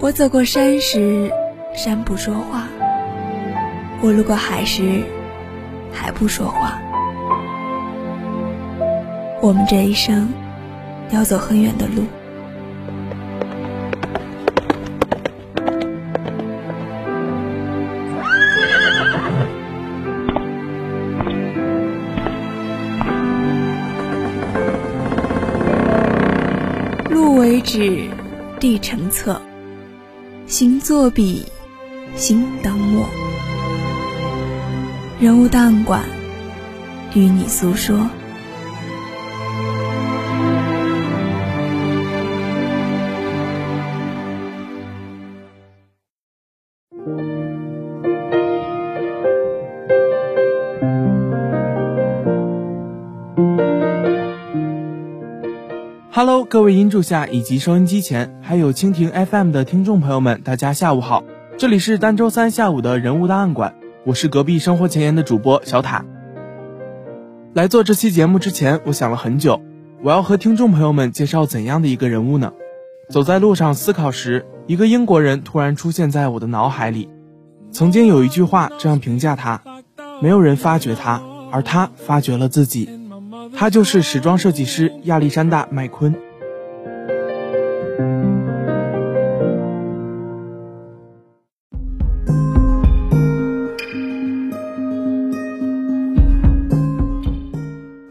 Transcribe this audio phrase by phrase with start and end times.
[0.00, 1.28] 我走过山时，
[1.74, 2.62] 山不说话；
[4.00, 5.02] 我路过海时，
[5.92, 6.78] 海不说话。
[9.42, 10.32] 我们这一生
[11.10, 12.04] 要走很远的路，
[27.10, 28.08] 路为纸，
[28.60, 29.40] 地成册。
[30.58, 31.46] 行作笔，
[32.16, 33.08] 心当墨。
[35.20, 36.02] 人物档案馆，
[37.14, 38.10] 与你诉说。
[56.18, 61.22] Hello，各位音柱下以及收音机前，还有蜻蜓 FM 的听众朋友们，大家下午好！
[61.56, 66.04] 这里是单周三下午的人物档案馆，我是隔壁生活前沿的主播小塔。
[67.54, 69.62] 来做这期节目之前，我想了很久，
[70.02, 72.52] 我要和听众朋友们介绍怎样的一个人物呢？
[73.08, 77.08] 走在路上思考时，一个英国人突然出现在我的脑海里。
[77.70, 79.62] 曾经有一句话这样评价他：
[80.20, 81.22] 没有人发掘他，
[81.52, 82.97] 而他发掘了自己。
[83.60, 86.14] 他就是时装设计师亚历山大·麦昆。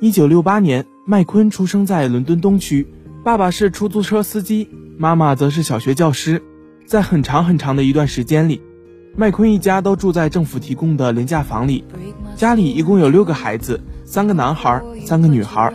[0.01, 2.85] 一九六八年，麦昆出生在伦敦东区，
[3.23, 4.67] 爸爸是出租车司机，
[4.97, 6.43] 妈妈则是小学教师。
[6.85, 8.61] 在很长很长的一段时间里，
[9.15, 11.85] 麦昆一家都住在政府提供的廉价房里。
[12.35, 13.79] 家里一共有六个孩子，
[14.09, 15.69] 三个男孩，三个女孩，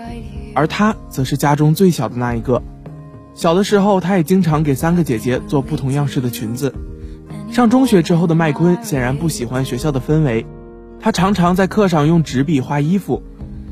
[0.54, 2.62] 而他则是家中最小的那一个。
[3.34, 6.74] 小的时候，他也经常给三个姐姐做不同样式的裙子。
[7.50, 10.46] 上中学之后的麦昆显然不喜欢学校的氛围，
[10.98, 13.22] 他常常在课上用纸笔画衣服。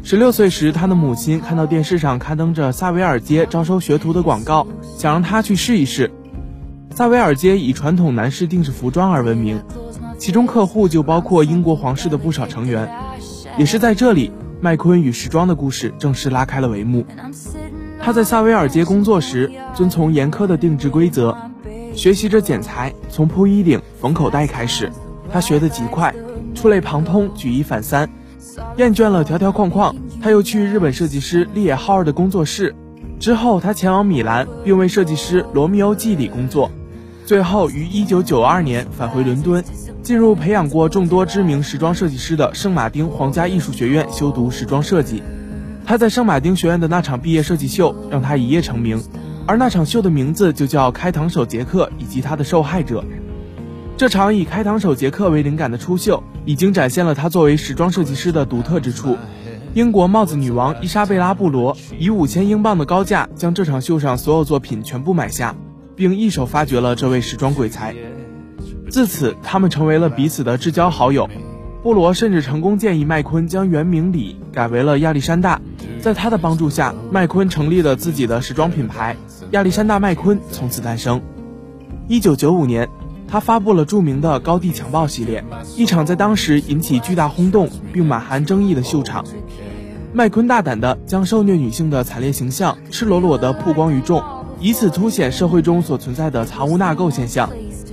[0.03, 4.67] 十六岁时，他的母亲看到电视上刊登着萨维尔街招收学徒的广告，
[4.99, 6.11] 想让他去试一试。
[6.95, 9.63] 萨维尔街以传统男士定制服装而闻名，
[10.19, 12.87] 其中客户就包括英国皇室的不少成员。
[13.59, 14.31] 也是在这里，
[14.63, 17.07] 麦昆与时装的故事正式拉开了帷幕。
[17.99, 21.35] 他在萨维尔街工作时，遵从严苛的定制规则，
[21.95, 24.93] 学习着剪裁，从铺衣领、缝口袋开始。
[25.33, 26.15] 他学得极快，
[26.55, 28.11] 触类旁通，举一反三。
[28.77, 32.75] 厌倦了条条框框，他又去日本设计师利野浩二的工作室。
[33.19, 36.71] 之后，他前往米兰，并为设计师罗密欧季里工作。
[37.31, 39.63] 最后于1992年返回伦敦，
[40.03, 45.23] 进入培养过众多知名时装设计师的圣马丁皇家艺术学院修读时装设计。
[45.87, 49.01] 他在圣马丁学院的那场毕业设计秀让他一夜成名，
[49.47, 53.01] 而那场秀的名字就叫《开膛手杰克以及他的受害者》。
[53.97, 59.17] 这场以开膛手杰克为灵感的初秀，已经展现了他作为时装设计师的独特之处。
[59.75, 65.55] 英国帽子女王伊莎贝拉·布罗以五千英镑的高价将这场秀上所有作品全部买下，
[66.01, 67.95] 并一手发掘了这位时装鬼才。
[68.89, 71.29] 自此，他们成为了彼此的至交好友。
[71.83, 75.61] 布罗甚至成功建议麦昆将原名李改为了亚历山大。
[76.01, 79.15] 在他的帮助下，麦昆成立了自己的时装品牌——
[79.53, 81.21] 亚历山大麦昆，从此诞生。
[82.09, 82.89] 一九九五年。
[83.33, 85.45] 他发布了著名的高地强暴系列，
[85.77, 89.25] 一场在当时引起巨大轰动并满含争议的秀场。
[90.13, 94.21] 麦昆大胆地将受虐女性的惨烈形象赤裸裸地曝光于众，
[94.61, 97.49] 以此凸显社会中所存在的藏污纳垢现象。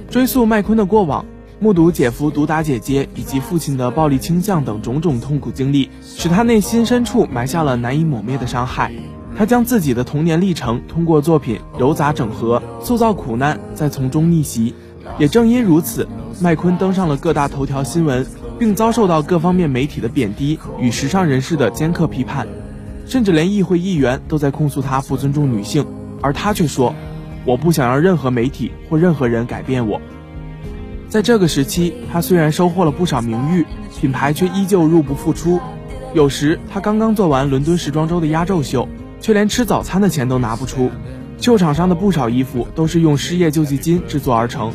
[0.10, 1.26] 追溯麦昆的过往，
[1.60, 8.92] 目睹姐夫毒打姐姐以及父亲的暴力倾向等种种痛苦经历，使他内心深处埋下了难以抹灭的伤害。
[9.38, 14.74] 他将自己的童年历程通过作品糅杂整合，塑造苦难，再从中逆袭。
[15.18, 16.06] 也正因如此，
[16.42, 18.26] 麦昆登上了各大头条新闻，
[18.60, 22.46] 并遭受到各方面媒体的贬低与时尚人士的尖刻批判，
[23.06, 25.86] 甚至连议会议员都在控诉他不尊重女性，
[26.28, 26.94] 而他却说
[27.48, 30.02] ：“我不想让任何媒体或任何人改变我。”
[31.08, 33.66] 在这个时期，他虽然收获了不少名誉，
[33.98, 35.62] 品牌却依旧入不敷出。
[36.14, 38.90] 有时他刚刚做完伦敦时装周的压轴秀，
[39.22, 40.92] 却连吃早餐的钱都拿不出。
[41.38, 44.74] 秀场上的不少衣服都是用失业救济金制作而成，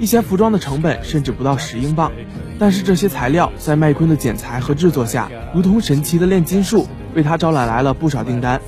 [0.00, 2.10] 一些服装的成本甚至不到十英镑。
[2.58, 8.58] 但是这些材料在麦昆的剪裁和制作下，如同神奇的炼金术，为他招揽来了不少订单。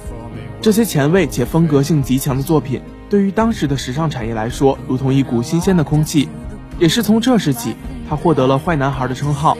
[0.66, 6.28] 这些前卫且风格性极强的作品，对于当时的时尚产业来说，如同一股新鲜的空气。
[6.80, 7.76] 也是从这时起，
[8.10, 9.56] 他获得了“坏男孩”的称号。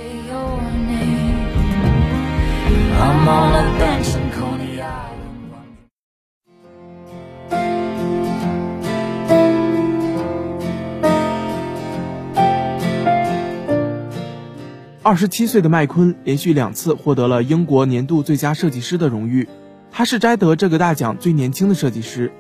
[15.05, 19.49] 二十七岁的麦昆连续两次获得了英国年度最佳设计师的荣誉，
[19.97, 22.31] 他是摘得这个大奖最年轻的设计师。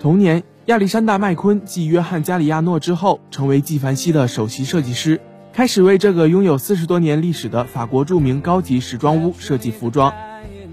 [0.00, 5.20] 同年，亚历山大·麦昆继约翰·加里亚诺之后，成为纪梵希的首席设计师，
[5.52, 10.10] 开始为这个拥有四十多年历史的法国著名高级时装屋设计服装。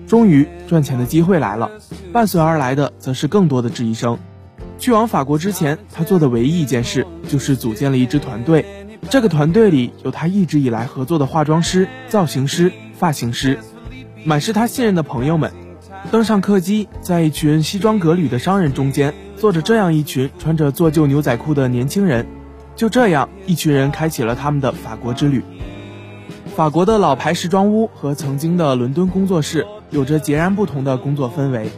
[0.08, 1.70] 终于，赚钱的机会来了，
[2.14, 4.18] 伴随而来的则是更多的质疑声。
[4.80, 8.66] 去往法国之前，他做的唯一一件事就是组建了一支团队。
[9.10, 13.60] 这个团队里有他一直以来合作的化妆师、造型师、发型师，
[14.24, 15.52] 满是他信任的朋友们。
[16.12, 22.25] 登上客机，在一群西装革履的商人中间，坐着这样一群穿着做旧牛仔裤的年轻人。
[22.75, 25.44] 就这样，一群人开启了他们的法国之旅。
[26.56, 31.69] 法国的老牌时装屋和曾经的伦敦工作室有着截然不同的工作氛围。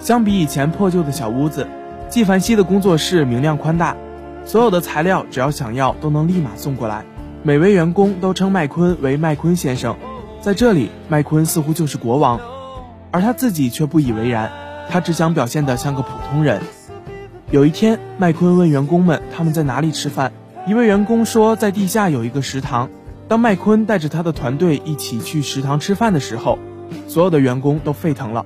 [0.00, 1.66] 相比以前破旧的小屋子，
[2.08, 3.96] 纪梵希的工作室明亮宽大。
[4.44, 7.04] 所有的材料只要想要都能立马送过来，
[7.42, 9.96] 每位员工都称麦昆为麦昆先生，
[10.40, 12.40] 在这里麦昆似乎就是国王，
[13.14, 14.50] 而他自己却不以为然，
[14.90, 16.60] 他只想表现得像个普通人。
[17.52, 20.32] 有一天，麦昆问员工们他们在哪里吃饭，
[20.66, 22.90] 一位员工说在地下有一个食堂。
[23.28, 26.58] 当麦昆带着他的团队一起去食堂吃饭的时候，
[27.06, 28.44] 所有的员工都沸腾了，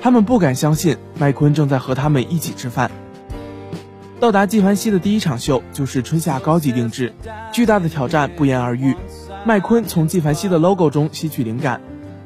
[0.00, 2.92] 他们不敢相信麦昆正在和他们一起吃饭。
[4.20, 7.12] 到达纪梵希的第一场秀就是春夏高级定制，
[7.50, 8.94] 巨大的挑战不言而喻。
[9.44, 11.80] 麦昆从纪梵希的 logo 中吸取灵感，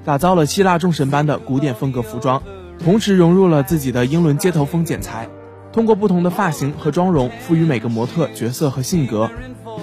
[0.05, 2.43] 打造了希腊众神般的古典风格服装，
[2.83, 5.29] 同时融入了自己的英伦街头风剪裁。
[5.73, 9.31] 通过不同的发型和妆容，赋予每个模特角色和性格。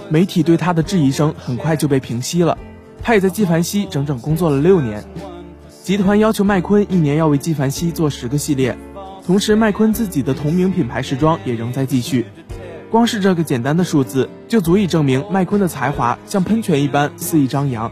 [0.09, 2.57] 媒体对他的质疑声很快就被平息了。
[3.01, 5.03] 他也在纪梵希整整工作了六年。
[5.83, 8.77] 集团要求麦昆一年要为纪梵希做十个系列。
[9.25, 12.25] 同时，麦昆自己的同名品牌时装也仍在继续。
[12.91, 17.91] 光是这个简单的数字，就足以证明麦昆的才华像喷泉一般肆意张扬。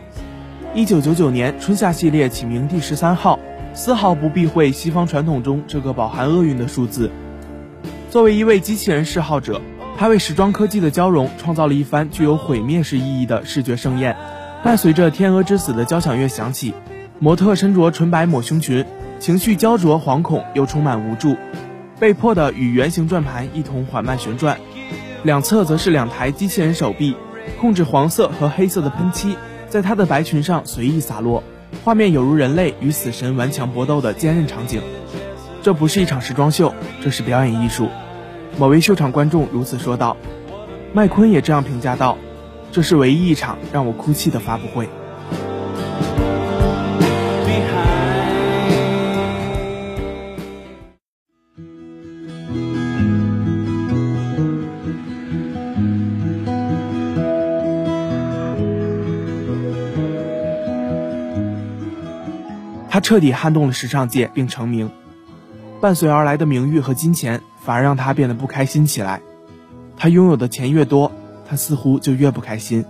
[0.78, 3.40] 一九九九年春夏系列起名第十三号，
[3.74, 7.10] 丝毫不避讳西方传统中这个饱含厄运的数字。
[8.12, 9.60] 作为一位机器人嗜好者，
[9.98, 14.16] 他为时装科技的交融创造了一番具有毁灭式意义的视觉盛宴。
[14.64, 16.76] 伴随着《天鹅之死》的交响乐响起，
[17.18, 18.86] 模特身着纯白抹胸裙。
[19.18, 21.36] 情绪焦灼、惶恐又充满无助，
[22.00, 24.56] 被迫的与圆形转盘一同缓慢旋转，
[25.24, 27.16] 两侧则是两台机器人手臂，
[27.60, 29.36] 控制黄色和黑色的喷漆
[29.70, 31.44] 在他的白裙上随意洒落，
[31.84, 34.82] 画面有如人类与死神顽强搏斗的坚韧场景。
[35.62, 37.90] 这不是一场时装秀，这是表演艺术。
[38.58, 40.16] 某位秀场观众如此说道。
[40.94, 42.18] 麦昆也这样评价道
[42.72, 44.88] ：“这是唯一一场让我哭泣的发布会。”
[62.98, 64.90] 他彻底撼动了时尚界并成名，
[65.80, 69.22] 伴随而来的名誉和金钱反而让他变得不开心起来。
[69.96, 71.12] 他拥有的钱越多，
[71.48, 72.84] 他似乎就越不开心。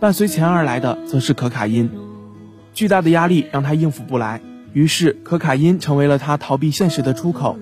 [0.00, 1.88] 伴随钱而来的则是可卡因，
[2.72, 4.40] 巨大的压力让他应付不来，
[4.72, 7.56] 于是可卡因成为了他逃避现实的出口。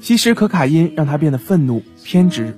[0.00, 2.56] 吸食可卡因让他变得愤怒偏执，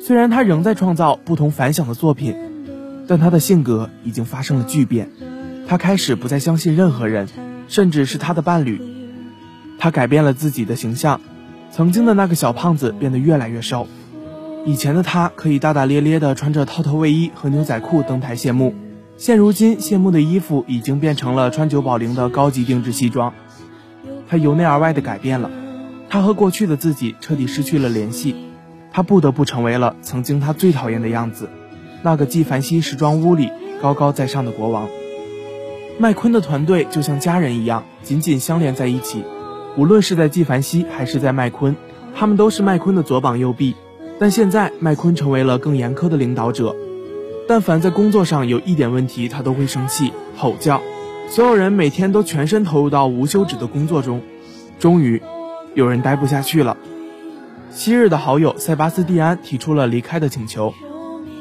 [0.00, 2.36] 虽然他仍在创造不同凡响的作品，
[3.08, 5.10] 但他的性格已经发生了巨变。
[5.66, 7.26] 他开始不再相信任何人。
[7.68, 8.80] 甚至是他的伴侣，
[9.78, 11.20] 他改变了自己的形象。
[11.70, 13.88] 曾经的那个小胖子变得越来越瘦，
[14.66, 18.74] 以前的他可以大大咧咧地穿着套头卫衣和牛仔裤登台谢幕，
[19.16, 23.32] 现如今谢幕的衣服已经变成了川久保玲的高级定制西装。
[24.28, 25.50] 他由内而外的改变了，
[26.10, 28.34] 他和过去的自己彻底失去了联系，
[28.92, 31.48] 他不得不成为了曾经他最讨厌的样子，
[32.02, 33.50] 那个纪梵希时装屋里
[33.80, 34.88] 高高在上的国王。
[35.98, 39.24] 麦昆的团队就像家人一样，紧紧相连在一起。
[39.76, 41.76] 无论是在纪梵希还是在麦昆，
[42.14, 43.74] 他们都是麦昆的左膀右臂。
[44.18, 46.74] 但现在，麦昆成为了更严苛的领导者。
[47.48, 50.80] 但凡在工作上有一点问题，他都会生气、吼叫。
[51.28, 54.22] 所有人每天都全身投入到无休止的工作中。
[54.78, 55.22] 终于，
[55.74, 56.76] 有人待不下去了。
[57.70, 60.74] 昔日的好友塞巴斯蒂安提出了离开的请求，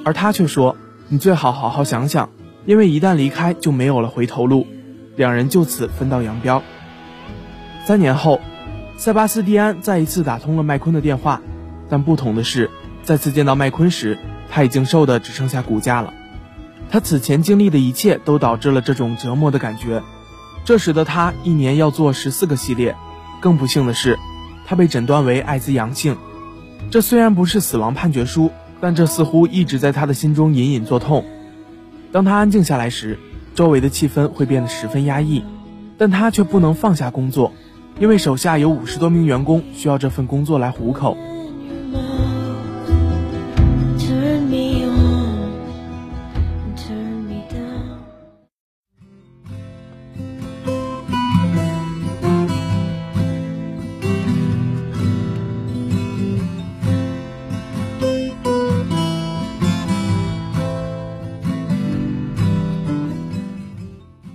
[0.06, 0.78] 而他却说
[1.10, 2.30] ：“你最好好好想想，
[2.66, 4.68] 因为一旦离开就没有了回头路。”
[5.18, 6.64] 两人就此分道扬镳。
[7.86, 8.40] 三年后，
[8.98, 11.42] 塞巴斯蒂安再一次打通了麦昆的电话，
[11.90, 12.70] 但不同的是，
[13.04, 14.18] 再次见到麦昆时，
[14.50, 16.14] 他已经瘦得只剩下骨架了。
[16.90, 20.02] 他此前经历的一切都导致了这种折磨的感觉。
[20.64, 22.96] 这时的他一年要做十四个系列，
[23.42, 24.18] 更不幸的是，
[24.66, 26.18] 他被诊断为艾滋阳性。
[26.90, 31.26] 这虽然不是死亡判决书，但这似乎一直在他的心中隐隐作痛。
[32.12, 33.18] 当他安静下来时，
[33.56, 35.44] 周围的气氛会变得十分压抑，
[35.98, 37.54] 但他却不能放下工作，
[38.00, 41.16] 因为手下有五十多名员工需要这份工作来糊口。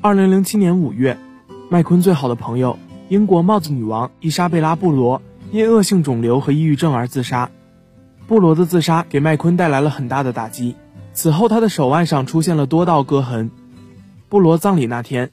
[0.07, 1.19] 二零零七年五月，
[1.69, 5.21] 麦昆最好的朋友英国帽子女王伊莎贝拉·布罗
[5.51, 7.51] 因恶性肿瘤和抑郁症而自杀。
[8.29, 10.77] 布罗的自杀给麦昆带来了很大的打击，
[11.13, 13.51] 此后他的手腕上出现了多道割痕。
[14.29, 15.29] 布罗葬礼那天，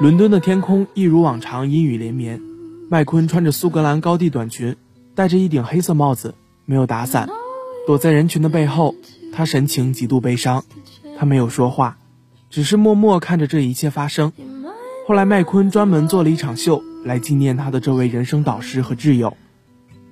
[0.00, 2.40] 伦敦的天空一如往常阴雨连绵。
[2.88, 4.74] 麦昆穿着苏格兰高地短裙，
[5.14, 6.34] 戴着一顶黑色帽子，
[6.64, 7.28] 没有打伞，
[7.86, 8.94] 躲在人群的背后，
[9.34, 10.64] 他神情极度悲伤，
[11.18, 11.98] 他没有说话。
[12.50, 14.32] 只是默默看着这一切发生。
[15.06, 19.36] 后来，麦昆专门做了一场秀来纪念他的这位人生导师和挚友。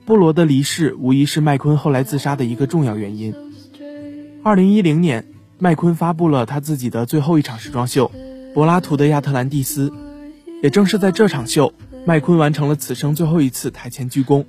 [0.05, 3.35] 布罗的离世无疑是麦昆后来自杀的一个重要原因。
[4.43, 5.27] 二零一零年，
[5.59, 8.11] 麦昆发布了他自己的最后一场时装秀
[8.55, 9.91] 《柏拉图的亚特兰蒂斯》。
[10.63, 11.75] 也正是在这场秀，
[12.07, 14.45] 麦昆完成了此生最后一次台前鞠躬。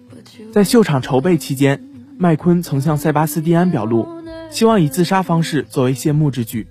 [0.54, 1.84] 在秀场筹备期间，
[2.18, 4.08] 麦昆曾向塞巴斯蒂安表露，
[4.50, 6.68] 希望以自杀方式作为谢幕之举。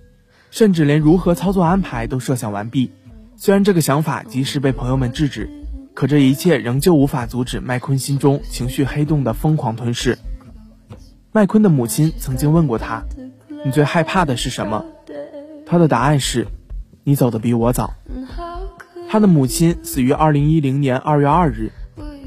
[0.51, 2.91] 甚至连如何操作安排都设想完毕，
[3.37, 5.51] 虽然这个想法及时被朋友们制止，
[5.95, 10.19] 可这一切仍旧无法阻止麦昆心中情绪黑洞的疯狂吞噬。
[11.33, 13.03] 麦昆的母亲曾经问过他
[13.65, 14.85] ：“你最害怕的是什么？”
[15.67, 16.47] 他的答案是
[17.05, 17.93] ：“你走的比我早。”
[19.09, 21.71] 他的母亲死于二零一零年二月二日。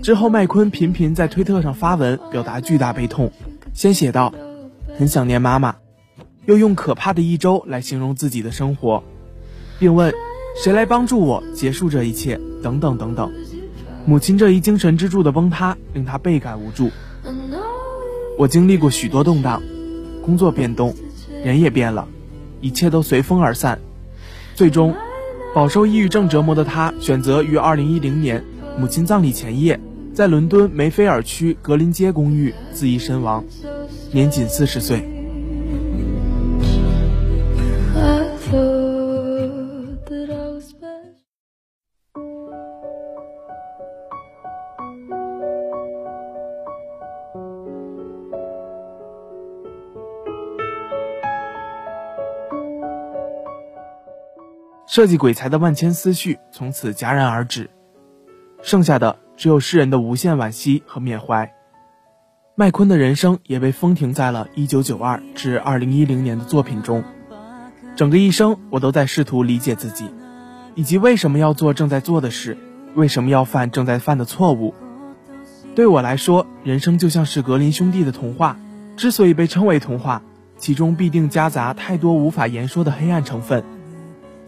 [0.04, 3.32] 之后，麦昆频频在推特上发文表达巨大悲痛，
[3.74, 4.34] 先写道
[4.98, 5.76] ：“很想念妈妈。”
[6.50, 9.04] 又用可怕的一周来形容自己的生活，
[9.78, 10.12] 并问
[10.58, 12.40] 谁来帮助我结束这一切？
[12.64, 13.32] 等等等等。
[14.08, 16.90] 母亲这一精神支柱的崩塌令他倍感无助。
[18.36, 19.62] 我经历过许多动荡，
[20.26, 20.96] 工作变动，
[21.44, 22.08] 人也变了，
[22.62, 23.78] 一切都随风而散。
[24.56, 24.96] 最终，
[25.54, 28.44] 饱受抑郁症折磨的他选择于二零一零年
[28.76, 29.80] 母亲葬礼前夜，
[30.16, 33.46] 在伦敦梅菲尔区格林街公寓自缢身亡，
[34.12, 35.19] 年仅四十岁。
[55.00, 57.70] 设计鬼才的万千思绪从此戛然而止，
[58.62, 61.54] 剩下的只有世人的无限惋惜和缅怀。
[62.54, 67.02] 麦昆的人生也被封停在了1992至2010年的作品中。
[67.96, 70.12] 整个一生，我都在试图理解自己，
[70.76, 72.58] 以及为什么要做正在做的事，
[72.94, 74.76] 为什么要犯正在犯的错误。
[75.76, 78.60] 对我来说，人生就像是格林兄弟的童话，
[78.98, 80.22] 之所以被称为童话，
[80.58, 83.64] 其中必定夹杂太多无法言说的黑暗成分。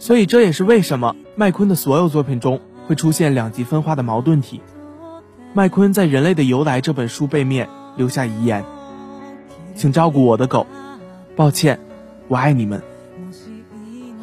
[0.01, 4.60] 所以这也是为什么麦昆的所有作品中会出现两极分化的矛盾体。
[5.53, 8.65] 麦昆在《人类的由来》这本书背面留下遗言
[9.77, 10.65] ：“请照顾我的狗，
[11.36, 11.79] 抱歉，
[12.27, 12.81] 我爱你们。”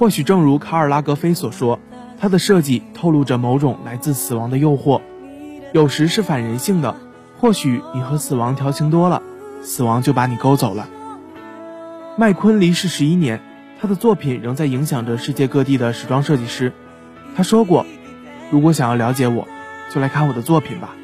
[0.01, 1.79] 或许正如卡尔拉格菲所说，
[2.21, 5.01] 他的设计透露着某种来自死亡的诱惑，
[5.73, 6.97] 有时是反人性的。
[7.41, 9.23] 或许你和死亡调情多了，
[9.63, 10.89] 死亡就把你勾走了。
[12.17, 13.41] 麦昆离世十一年。
[13.81, 16.73] 他的作品仍在影响着世界各地的时装设计师。
[17.37, 17.87] 他说过
[18.51, 19.47] ：“如果想要了解我，
[19.95, 20.97] 就来看我的作品吧。”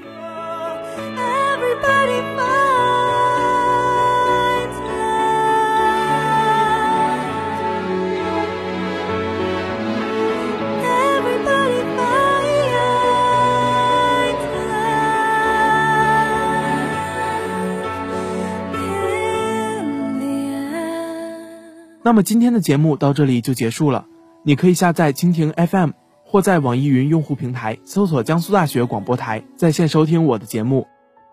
[22.05, 24.05] 那么今天的节目到这里就结束了。
[24.43, 25.93] 你可以下载蜻蜓 FM，
[26.23, 30.87] 或在网易云用户平台搜索江苏大学广播台在线收听我的节目。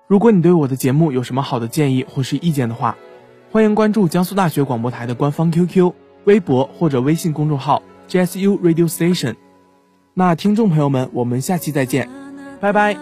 [0.07, 2.95] 如果你对我的节目有什么好的建议或是意见的话，
[3.51, 5.91] 欢迎关注江苏大学广播台的官方 QQ、
[6.23, 9.35] 微博或者微信公众号 GSU Radio Station。
[10.13, 12.07] 那听众朋友们，我们下期再见，
[12.61, 12.95] 拜拜。